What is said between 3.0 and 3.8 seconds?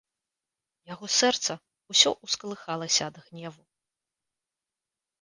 ад гневу.